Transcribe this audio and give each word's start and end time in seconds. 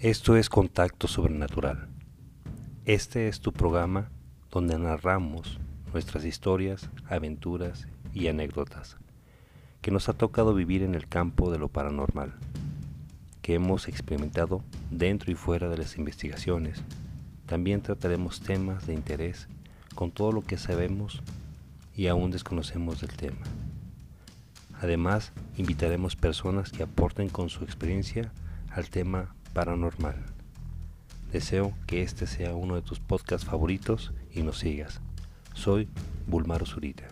Esto 0.00 0.36
es 0.36 0.48
Contacto 0.48 1.08
Sobrenatural. 1.08 1.88
Este 2.84 3.26
es 3.26 3.40
tu 3.40 3.52
programa 3.52 4.10
donde 4.48 4.78
narramos 4.78 5.58
nuestras 5.92 6.24
historias, 6.24 6.88
aventuras 7.08 7.88
y 8.14 8.28
anécdotas 8.28 8.96
que 9.82 9.90
nos 9.90 10.08
ha 10.08 10.12
tocado 10.12 10.54
vivir 10.54 10.84
en 10.84 10.94
el 10.94 11.08
campo 11.08 11.50
de 11.50 11.58
lo 11.58 11.66
paranormal, 11.66 12.32
que 13.42 13.54
hemos 13.54 13.88
experimentado 13.88 14.62
dentro 14.92 15.32
y 15.32 15.34
fuera 15.34 15.68
de 15.68 15.78
las 15.78 15.98
investigaciones. 15.98 16.80
También 17.46 17.82
trataremos 17.82 18.40
temas 18.40 18.86
de 18.86 18.94
interés 18.94 19.48
con 19.96 20.12
todo 20.12 20.30
lo 20.30 20.42
que 20.42 20.58
sabemos 20.58 21.22
y 21.96 22.06
aún 22.06 22.30
desconocemos 22.30 23.00
del 23.00 23.16
tema. 23.16 23.44
Además, 24.80 25.32
invitaremos 25.56 26.14
personas 26.14 26.70
que 26.70 26.84
aporten 26.84 27.28
con 27.28 27.48
su 27.48 27.64
experiencia 27.64 28.30
al 28.70 28.90
tema 28.90 29.34
paranormal. 29.58 30.14
Deseo 31.32 31.74
que 31.88 32.02
este 32.02 32.28
sea 32.28 32.54
uno 32.54 32.76
de 32.76 32.82
tus 32.82 33.00
podcasts 33.00 33.44
favoritos 33.44 34.12
y 34.32 34.42
nos 34.42 34.60
sigas. 34.60 35.00
Soy 35.52 35.88
Bulmaro 36.28 36.64
Zurita. 36.64 37.08